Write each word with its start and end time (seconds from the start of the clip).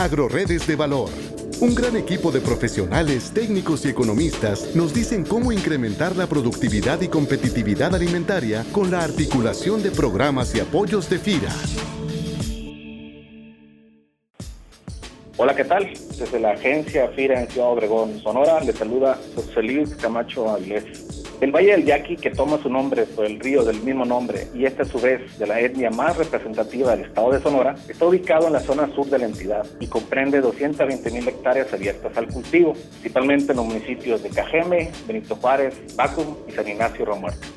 Agroredes 0.00 0.66
de 0.66 0.76
Valor. 0.76 1.10
Un 1.60 1.74
gran 1.74 1.94
equipo 1.94 2.32
de 2.32 2.40
profesionales, 2.40 3.32
técnicos 3.34 3.84
y 3.84 3.90
economistas 3.90 4.74
nos 4.74 4.94
dicen 4.94 5.26
cómo 5.26 5.52
incrementar 5.52 6.16
la 6.16 6.26
productividad 6.26 7.02
y 7.02 7.08
competitividad 7.08 7.94
alimentaria 7.94 8.64
con 8.72 8.90
la 8.90 9.04
articulación 9.04 9.82
de 9.82 9.90
programas 9.90 10.54
y 10.54 10.60
apoyos 10.60 11.10
de 11.10 11.18
FIRA. 11.18 11.52
Hola, 15.36 15.54
¿qué 15.54 15.64
tal? 15.64 15.92
Desde 16.18 16.40
la 16.40 16.52
agencia 16.52 17.08
FIRA 17.08 17.42
en 17.42 17.50
Ciudad 17.50 17.68
Obregón, 17.68 18.18
Sonora, 18.22 18.60
le 18.64 18.72
saluda 18.72 19.18
José 19.36 19.62
Luis 19.62 19.94
Camacho 19.96 20.48
Avilés. 20.48 21.19
El 21.40 21.52
Valle 21.52 21.70
del 21.70 21.86
Yaqui, 21.86 22.16
que 22.16 22.30
toma 22.30 22.58
su 22.62 22.68
nombre 22.68 23.06
por 23.06 23.24
el 23.24 23.40
río 23.40 23.64
del 23.64 23.80
mismo 23.80 24.04
nombre 24.04 24.48
y 24.54 24.66
este 24.66 24.82
a 24.82 24.84
su 24.84 25.00
vez 25.00 25.38
de 25.38 25.46
la 25.46 25.58
etnia 25.58 25.88
más 25.88 26.18
representativa 26.18 26.94
del 26.94 27.06
estado 27.06 27.32
de 27.32 27.40
Sonora, 27.40 27.76
está 27.88 28.04
ubicado 28.04 28.46
en 28.46 28.52
la 28.52 28.60
zona 28.60 28.94
sur 28.94 29.06
de 29.06 29.18
la 29.18 29.24
entidad 29.24 29.64
y 29.80 29.86
comprende 29.86 30.42
220 30.42 31.10
mil 31.10 31.26
hectáreas 31.26 31.72
abiertas 31.72 32.14
al 32.18 32.28
cultivo, 32.28 32.74
principalmente 32.74 33.52
en 33.52 33.56
los 33.56 33.64
municipios 33.64 34.22
de 34.22 34.28
Cajeme, 34.28 34.90
Benito 35.06 35.34
Juárez, 35.36 35.80
Bacum 35.96 36.36
y 36.46 36.52
San 36.52 36.68
Ignacio 36.68 37.06
Romuerto. 37.06 37.48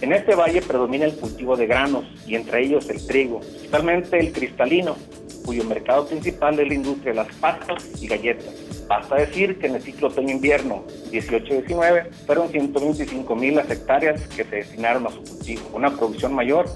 En 0.00 0.12
este 0.12 0.36
valle 0.36 0.62
predomina 0.62 1.04
el 1.04 1.16
cultivo 1.16 1.56
de 1.56 1.66
granos 1.66 2.04
y 2.28 2.36
entre 2.36 2.62
ellos 2.62 2.88
el 2.88 3.04
trigo, 3.04 3.40
principalmente 3.40 4.20
el 4.20 4.32
cristalino, 4.32 4.96
cuyo 5.44 5.64
mercado 5.64 6.06
principal 6.06 6.58
es 6.58 6.68
la 6.68 6.74
industria 6.74 7.12
de 7.12 7.16
las 7.16 7.34
pastas 7.36 8.02
y 8.02 8.06
galletas. 8.06 8.54
Basta 8.88 9.16
decir 9.16 9.58
que 9.58 9.66
en 9.66 9.76
el 9.76 9.82
ciclo 9.82 10.08
otoño-invierno 10.08 10.84
18-19 11.10 12.10
fueron 12.26 12.48
125 12.48 13.36
mil 13.36 13.56
las 13.56 13.70
hectáreas 13.70 14.20
que 14.28 14.44
se 14.44 14.56
destinaron 14.56 15.06
a 15.06 15.10
su 15.10 15.22
cultivo, 15.22 15.70
una 15.72 15.90
producción 15.90 16.34
mayor 16.34 16.66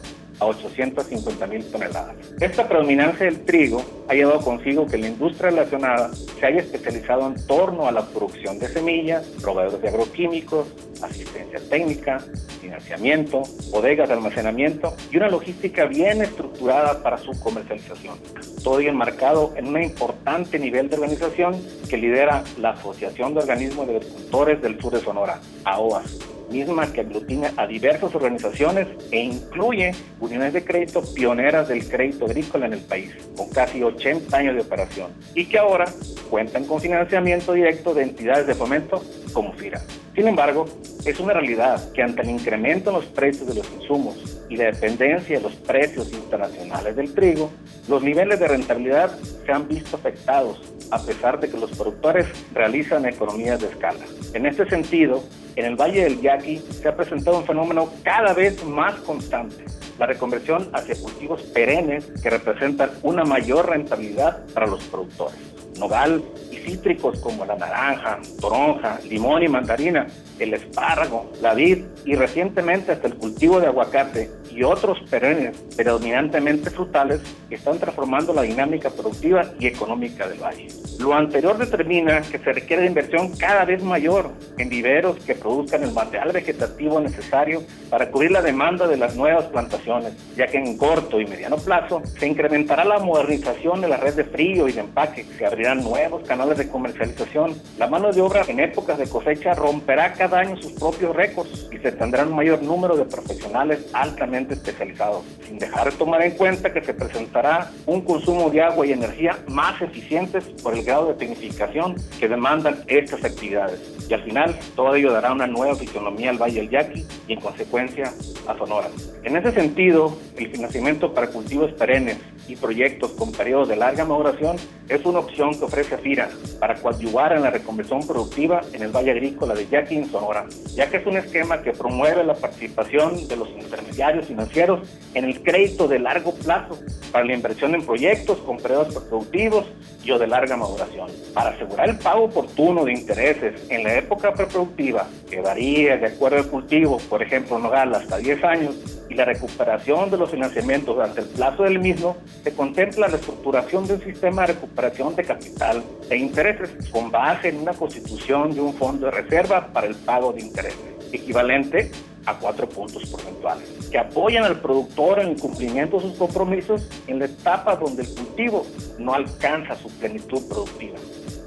a 0.41 0.47
850 0.47 1.47
mil 1.47 1.65
toneladas. 1.71 2.17
Esta 2.41 2.69
predominancia 2.69 3.27
del 3.27 3.45
trigo 3.45 3.83
ha 4.09 4.15
llevado 4.15 4.41
consigo 4.41 4.87
que 4.87 4.99
la 4.99 5.09
industria 5.09 5.51
relacionada 5.51 6.11
se 6.13 6.47
haya 6.47 6.61
especializado 6.61 7.27
en 7.27 7.47
torno 7.47 7.87
a 7.87 7.93
la 7.93 8.07
producción 8.07 8.59
de 8.59 8.69
semillas, 8.69 9.27
proveedores 9.43 9.83
de 9.83 9.89
agroquímicos, 9.89 10.69
asistencia 11.03 11.61
técnica, 11.69 12.19
financiamiento, 12.61 13.43
bodegas 13.71 14.09
de 14.09 14.15
almacenamiento 14.15 14.95
y 15.11 15.17
una 15.17 15.29
logística 15.29 15.85
bien 15.87 16.23
estructurada 16.23 17.03
para 17.03 17.19
su 17.19 17.39
comercialización. 17.41 18.17
Todo 18.63 18.81
ello 18.81 18.91
enmarcado 18.91 19.53
en 19.57 19.69
un 19.69 19.83
importante 19.83 20.59
nivel 20.59 20.89
de 20.89 20.97
organización 20.97 21.57
que 21.89 21.97
lidera 21.97 22.45
la 22.59 22.71
Asociación 22.71 23.35
de 23.35 23.41
Organismos 23.41 23.87
de 23.87 23.97
Agricultores 23.97 24.63
del 24.63 24.81
Sur 24.81 24.93
de 24.93 25.01
Sonora, 25.01 25.41
AOAS 25.65 26.38
misma 26.51 26.93
que 26.93 27.01
aglutina 27.01 27.53
a 27.57 27.67
diversas 27.67 28.15
organizaciones 28.15 28.87
e 29.11 29.21
incluye 29.21 29.93
uniones 30.21 30.53
de 30.53 30.65
crédito 30.65 31.03
pioneras 31.15 31.69
del 31.69 31.89
crédito 31.89 32.27
agrícola 32.27 32.67
en 32.67 32.75
el 32.75 32.81
país, 32.81 33.15
con 33.37 33.49
casi 33.51 33.83
80 33.83 34.37
años 34.37 34.55
de 34.55 34.63
operación, 34.63 35.13
y 35.35 35.47
que 35.47 35.59
ahora 35.59 35.87
cuentan 36.31 36.65
con 36.65 36.81
financiamiento 36.81 37.53
directo 37.53 37.95
de 37.95 38.03
entidades 38.03 38.47
de 38.47 38.55
fomento 38.55 39.03
como 39.33 39.53
FIRA. 39.53 39.81
Sin 40.15 40.27
embargo, 40.27 40.67
es 41.05 41.21
una 41.21 41.33
realidad 41.33 41.93
que 41.93 42.03
ante 42.03 42.23
el 42.23 42.31
incremento 42.31 42.91
en 42.91 42.97
los 42.97 43.07
precios 43.07 43.47
de 43.47 43.55
los 43.55 43.71
insumos 43.73 44.17
y 44.49 44.57
la 44.57 44.65
dependencia 44.65 45.37
de 45.37 45.43
los 45.43 45.55
precios 45.55 46.13
internacionales 46.13 46.97
del 46.97 47.15
trigo, 47.15 47.51
los 47.89 48.03
niveles 48.03 48.41
de 48.41 48.49
rentabilidad 48.49 49.17
se 49.47 49.53
han 49.53 49.69
visto 49.69 49.97
afectados 49.97 50.61
a 50.91 51.01
pesar 51.01 51.39
de 51.39 51.49
que 51.49 51.57
los 51.57 51.71
productores 51.71 52.27
realizan 52.53 53.07
economías 53.07 53.61
de 53.61 53.69
escala. 53.69 54.05
En 54.35 54.47
este 54.47 54.69
sentido, 54.69 55.23
en 55.59 55.65
el 55.65 55.77
Valle 55.77 56.05
del 56.05 56.21
Yaqui 56.21 56.59
se 56.59 56.89
ha 56.89 56.95
presentado 56.95 57.39
un 57.39 57.45
fenómeno 57.45 57.91
cada 58.05 58.33
vez 58.33 58.65
más 58.65 58.95
constante, 59.01 59.65
la 59.99 60.07
reconversión 60.07 60.69
hacia 60.73 60.95
cultivos 60.95 61.43
perennes 61.43 62.07
que 62.23 62.31
representan 62.31 62.91
una 63.03 63.25
mayor 63.25 63.69
rentabilidad 63.69 64.47
para 64.55 64.69
los 64.69 64.85
productores. 64.85 65.37
Nogal 65.77 66.23
y 66.53 66.57
cítricos 66.59 67.19
como 67.21 67.45
la 67.45 67.57
naranja, 67.57 68.21
toronja, 68.41 69.01
limón 69.09 69.43
y 69.43 69.49
mandarina, 69.49 70.07
el 70.39 70.55
espárrago, 70.55 71.33
la 71.43 71.55
vid 71.55 71.85
y 72.05 72.15
recientemente 72.15 72.93
hasta 72.93 73.09
el 73.09 73.17
cultivo 73.17 73.61
de 73.61 73.67
aguacate 73.67 74.31
y 74.53 74.63
otros 74.63 74.99
perennes 75.11 75.57
predominantemente 75.77 76.71
frutales 76.71 77.21
que 77.49 77.57
están 77.57 77.79
transformando 77.79 78.33
la 78.33 78.43
dinámica 78.43 78.91
productiva 78.91 79.45
y 79.59 79.67
económica 79.67 80.29
del 80.29 80.39
valle. 80.39 80.69
Lo 80.99 81.15
anterior 81.15 81.57
determina 81.57 82.23
que 82.23 82.39
se 82.39 82.53
requiere 82.53 82.83
de 82.83 82.89
inversión 82.89 83.31
cada 83.37 83.65
vez 83.65 83.85
mayor 83.85 84.33
en 84.57 84.69
viveros 84.69 85.17
que 85.25 85.37
produzcan 85.37 85.85
el 85.85 85.93
material 85.93 86.33
vegetativo 86.33 87.01
necesario 87.01 87.63
para 87.89 88.11
cubrir 88.11 88.33
la 88.33 88.43
demanda 88.43 88.89
de 88.89 88.97
las 88.97 89.15
nuevas 89.15 89.45
plantaciones, 89.45 90.15
ya 90.35 90.49
que 90.49 90.59
en 90.59 90.77
corto 90.77 91.21
y 91.21 91.27
mediano 91.27 91.57
plazo 91.57 92.03
se 92.19 92.27
incrementará 92.27 92.85
la 92.85 92.99
modernización 92.99 93.81
de 93.81 93.89
la 93.89 93.97
red 93.97 94.15
de 94.15 94.25
frío 94.25 94.67
y 94.67 94.73
de 94.73 94.81
empaque, 94.81 95.25
se 95.39 95.47
abrirán 95.47 95.85
nuevos 95.85 96.27
canales 96.27 96.59
de 96.59 96.69
comercialización, 96.69 97.55
la 97.79 97.87
mano 97.87 98.11
de 98.11 98.21
obra 98.21 98.43
en 98.49 98.59
épocas 98.59 98.99
de 98.99 99.09
cosecha 99.09 99.55
romperá 99.55 100.13
cada 100.15 100.41
año 100.41 100.57
sus 100.57 100.73
propios 100.73 101.15
récords 101.15 101.69
y 101.71 101.79
se 101.79 101.93
tendrá 101.93 102.25
un 102.25 102.35
mayor 102.35 102.61
número 102.61 102.97
de 102.97 103.05
profesionales 103.05 103.87
altamente 103.93 104.55
especializados, 104.55 105.25
sin 105.47 105.61
dejar 105.61 105.93
de 105.93 105.97
tomar 105.97 106.23
en 106.23 106.33
cuenta 106.33 106.73
que 106.73 106.83
se 106.83 106.93
presentará 106.93 107.71
un 107.87 108.01
consumo 108.01 108.51
de 108.51 108.63
agua 108.63 108.85
y 108.85 108.93
energía 108.93 109.39
más 109.47 109.81
eficientes 109.81 110.43
por 110.61 110.75
el 110.75 110.88
de 110.89 111.15
tecnificación 111.15 111.97
que 112.19 112.29
demandan 112.29 112.83
estas 112.87 113.23
actividades. 113.23 113.98
Y 114.09 114.15
al 114.15 114.23
final, 114.23 114.59
todo 114.75 114.95
ello 114.95 115.13
dará 115.13 115.33
una 115.33 115.47
nueva 115.47 115.75
fisonomía 115.77 116.31
al 116.31 116.39
Valle 116.39 116.61
del 116.61 116.71
Yaqui 116.71 117.05
y 117.27 117.33
en 117.35 117.41
consecuencia 117.41 118.13
a 118.47 118.57
Sonora. 118.57 118.89
En 119.23 119.37
ese 119.37 119.53
sentido, 119.53 120.17
el 120.37 120.51
financiamiento 120.51 121.13
para 121.13 121.29
cultivos 121.29 121.73
perennes 121.73 122.17
y 122.49 122.57
proyectos 122.57 123.13
con 123.13 123.31
periodos 123.33 123.69
de 123.69 123.77
larga 123.77 124.05
maduración 124.07 124.57
es 124.89 125.05
una 125.05 125.19
opción 125.19 125.59
que 125.59 125.67
ofrece 125.67 125.99
FIRA 125.99 126.31
para 126.59 126.77
coadyuvar 126.77 127.35
en 127.35 127.43
la 127.43 127.51
reconversión 127.51 128.07
productiva 128.07 128.63
en 128.73 128.83
el 128.83 128.91
Valle 128.91 129.11
Agrícola 129.11 129.55
de 129.55 129.67
Yaqui 129.67 129.97
en 129.97 130.11
Sonora, 130.11 130.47
ya 130.75 130.89
que 130.89 130.97
es 130.97 131.07
un 131.07 131.19
esquema 131.19 131.61
que 131.61 131.73
promueve 131.73 132.25
la 132.25 132.35
participación 132.35 133.29
de 133.29 133.37
los 133.37 133.51
intermediarios 133.51 134.27
financieros 134.27 134.89
en 135.13 135.27
el 135.27 135.43
crédito 135.43 135.89
de 135.89 135.99
largo 135.99 136.35
plazo 136.35 136.79
para 137.13 137.27
la 137.27 137.35
inversión 137.35 137.75
en 137.75 137.85
proyectos 137.85 138.39
con 138.39 138.57
periodos 138.57 138.95
productivos 138.95 139.67
y 140.03 140.11
o 140.11 140.19
de 140.19 140.27
larga 140.27 140.57
maduración. 140.57 141.11
Para 141.35 141.51
asegurar 141.51 141.91
el 141.91 141.99
pago 141.99 142.25
oportuno 142.25 142.85
de 142.85 142.93
intereses 142.93 143.61
en 143.69 143.85
la 143.85 143.98
época 143.99 144.33
preproductiva, 144.33 145.07
que 145.29 145.41
varía 145.41 145.97
de 145.97 146.07
acuerdo 146.07 146.39
al 146.39 146.47
cultivo, 146.49 146.99
por 147.09 147.23
ejemplo, 147.23 147.59
nogal 147.59 147.95
hasta 147.95 148.19
10 148.19 148.45
años, 148.45 148.75
y 149.09 149.15
la 149.15 149.25
recuperación 149.25 150.11
de 150.11 150.19
los 150.19 150.31
financiamientos 150.31 150.95
durante 150.95 151.21
el 151.21 151.29
plazo 151.29 151.65
del 151.65 151.79
mismo, 151.79 152.17
se 152.43 152.53
contempla 152.53 153.09
la 153.09 153.17
estructuración 153.17 153.87
de 153.87 153.95
un 153.95 154.03
sistema 154.03 154.43
de 154.43 154.55
recuperación 154.55 155.17
de 155.17 155.25
capital 155.25 155.83
e 156.11 156.17
intereses 156.17 156.71
con 156.91 157.11
base 157.11 157.49
en 157.49 157.61
una 157.61 157.73
constitución 157.73 158.55
de 158.55 158.61
un 158.61 158.75
fondo 158.75 159.07
de 159.07 159.13
reserva 159.13 159.69
para 159.73 159.87
el 159.87 159.95
pago 159.95 160.33
de 160.33 160.43
intereses, 160.43 160.79
equivalente 161.13 161.91
a 162.27 162.35
cuatro 162.35 162.69
puntos 162.69 163.07
porcentuales, 163.07 163.69
que 163.91 163.99
apoyan 163.99 164.45
al 164.45 164.61
productor 164.61 165.21
en 165.21 165.29
el 165.29 165.41
cumplimiento 165.41 165.97
de 165.97 166.03
sus 166.03 166.19
compromisos 166.19 166.87
en 167.07 167.21
la 167.21 167.25
etapa 167.25 167.77
donde 167.77 168.03
el 168.03 168.15
cultivo 168.15 168.67
no 168.99 169.15
alcanza 169.15 169.75
su 169.77 169.89
plenitud 169.99 170.47
productiva. 170.49 170.99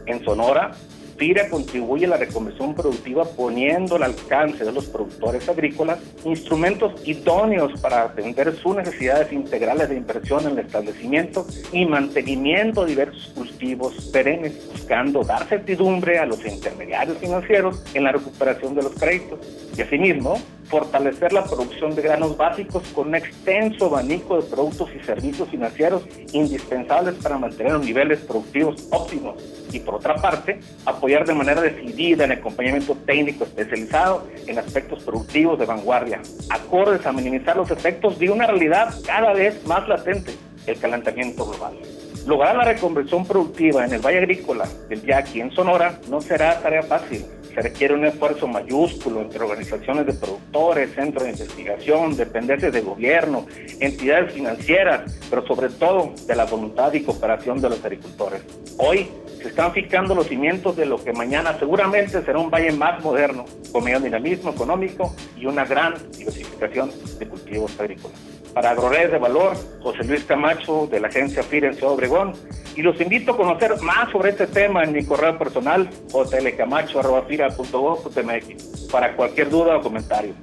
En 0.08 0.24
Sonora, 0.26 0.72
FIRA 1.22 1.50
contribuye 1.50 2.08
a 2.08 2.10
la 2.10 2.18
reconversión 2.18 2.74
productiva 2.74 3.24
poniendo 3.26 3.96
al 3.96 4.02
alcance 4.02 4.66
de 4.66 4.72
los 4.72 4.86
productores 4.88 5.48
agrícolas 5.48 6.00
instrumentos 6.26 7.00
idóneos 7.06 7.80
para 7.80 8.06
atender 8.06 8.56
sus 8.56 8.76
necesidades 8.76 9.32
integrales 9.32 9.90
de 9.90 9.98
inversión 9.98 10.48
en 10.48 10.54
el 10.54 10.66
establecimiento 10.66 11.46
y 11.72 11.86
mantenimiento 11.86 12.86
de 12.86 12.90
diversos 12.90 13.34
cultivos 13.36 14.10
perennes, 14.12 14.68
buscando 14.72 15.24
dar 15.24 15.44
certidumbre 15.48 16.18
a 16.18 16.26
los 16.26 16.44
intermediarios 16.44 17.20
financieros 17.20 17.84
en 17.94 18.04
la 18.06 18.14
recuperación 18.14 18.74
de 18.74 18.82
los 18.82 18.94
créditos. 18.94 19.42
Y 19.78 19.82
asimismo 19.84 20.40
fortalecer 20.72 21.34
la 21.34 21.44
producción 21.44 21.94
de 21.94 22.02
granos 22.02 22.38
básicos 22.38 22.88
con 22.96 23.10
un 23.10 23.16
extenso 23.16 23.88
abanico 23.88 24.42
de 24.42 24.50
productos 24.50 24.90
y 24.96 25.04
servicios 25.06 25.50
financieros 25.50 26.04
indispensables 26.32 27.16
para 27.16 27.38
mantener 27.38 27.74
los 27.74 27.86
niveles 27.86 28.22
productivos 28.22 28.88
óptimos 28.90 29.36
y 29.74 29.82
por 29.82 29.96
otra 29.96 30.16
parte 30.16 30.62
apoyar 30.86 31.26
de 31.26 31.34
manera 31.34 31.62
decidida 31.62 32.24
el 32.24 32.32
acompañamiento 32.32 32.96
técnico 33.06 33.44
especializado 33.44 34.26
en 34.48 34.60
aspectos 34.60 35.04
productivos 35.04 35.60
de 35.60 35.66
vanguardia, 35.66 36.22
acordes 36.50 37.06
a 37.06 37.12
minimizar 37.12 37.58
los 37.58 37.70
efectos 37.70 38.18
de 38.18 38.30
una 38.30 38.48
realidad 38.48 38.96
cada 39.06 39.34
vez 39.34 39.66
más 39.68 39.86
latente, 39.90 40.34
el 40.68 40.80
calentamiento 40.80 41.46
global. 41.46 41.78
Lograr 42.26 42.56
la 42.56 42.64
reconversión 42.64 43.26
productiva 43.26 43.84
en 43.84 43.94
el 43.94 44.00
Valle 44.00 44.20
Agrícola 44.20 44.70
del 44.88 45.02
Yaqui 45.02 45.42
en 45.42 45.52
Sonora 45.52 46.00
no 46.10 46.22
será 46.22 46.62
tarea 46.62 46.84
fácil 46.84 47.26
se 47.54 47.62
requiere 47.62 47.94
un 47.94 48.06
esfuerzo 48.06 48.48
mayúsculo 48.48 49.22
entre 49.22 49.44
organizaciones 49.44 50.06
de 50.06 50.14
productores, 50.14 50.94
centros 50.94 51.24
de 51.24 51.32
investigación, 51.32 52.16
dependencias 52.16 52.72
de 52.72 52.82
gobierno, 52.82 53.46
entidades 53.80 54.34
financieras, 54.34 55.20
pero 55.30 55.46
sobre 55.46 55.70
todo 55.70 56.14
de 56.28 56.36
la 56.36 56.46
voluntad 56.46 56.94
y 56.94 57.02
cooperación 57.02 57.60
de 57.62 57.70
los 57.70 57.84
agricultores. 57.84 58.42
Hoy 58.78 59.10
se 59.42 59.50
están 59.50 59.74
fijando 59.74 60.16
los 60.16 60.28
cimientos 60.28 60.76
de 60.76 60.86
lo 60.86 61.04
que 61.04 61.14
mañana 61.14 61.58
seguramente 61.58 62.22
será 62.24 62.40
un 62.40 62.50
valle 62.50 62.72
más 62.72 63.04
moderno, 63.04 63.46
con 63.72 63.84
mayor 63.84 64.02
dinamismo 64.02 64.52
económico 64.52 65.16
y 65.38 65.46
una 65.46 65.66
gran 65.66 65.96
diversificación 66.18 66.92
de 67.20 67.28
cultivos 67.28 67.80
agrícolas. 67.80 68.31
Para 68.54 68.72
Agroredes 68.72 69.12
de 69.12 69.18
Valor, 69.18 69.56
José 69.82 70.04
Luis 70.04 70.26
Camacho 70.26 70.90
de 70.92 71.00
la 71.00 71.08
agencia 71.08 71.42
FIRA 71.44 71.70
en 71.70 71.76
Ciudad 71.76 71.94
Obregón. 71.94 72.34
Y 72.76 72.82
los 72.82 73.00
invito 73.00 73.32
a 73.34 73.38
conocer 73.38 73.80
más 73.82 74.12
sobre 74.12 74.32
este 74.32 74.48
tema 74.48 74.84
en 74.84 74.92
mi 74.94 75.06
correo 75.06 75.38
personal, 75.38 75.90
jlcamacho.fira.gov.mx, 76.12 78.88
para 78.92 79.16
cualquier 79.16 79.50
duda 79.50 79.78
o 79.78 79.82
comentario. 79.82 80.34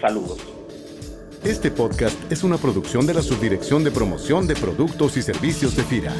Saludos. 0.00 0.38
Este 1.44 1.70
podcast 1.70 2.16
es 2.30 2.42
una 2.44 2.56
producción 2.56 3.06
de 3.06 3.12
la 3.14 3.22
Subdirección 3.22 3.84
de 3.84 3.90
Promoción 3.90 4.46
de 4.46 4.54
Productos 4.54 5.16
y 5.16 5.22
Servicios 5.22 5.74
de 5.74 5.82
FIRA. 5.82 6.12